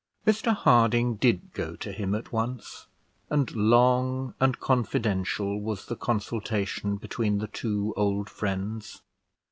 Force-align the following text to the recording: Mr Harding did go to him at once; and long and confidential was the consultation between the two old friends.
Mr 0.25 0.51
Harding 0.55 1.13
did 1.17 1.53
go 1.53 1.75
to 1.75 1.91
him 1.91 2.15
at 2.15 2.31
once; 2.31 2.87
and 3.29 3.55
long 3.55 4.33
and 4.39 4.59
confidential 4.59 5.61
was 5.61 5.85
the 5.85 5.95
consultation 5.95 6.95
between 6.95 7.37
the 7.37 7.45
two 7.45 7.93
old 7.95 8.27
friends. 8.27 9.03